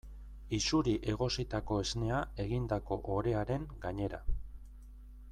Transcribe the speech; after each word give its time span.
Isuri 0.57 0.93
egositako 1.11 1.77
esnea 1.83 2.21
egindako 2.43 2.97
orearen 3.17 3.67
gainera. 3.85 4.23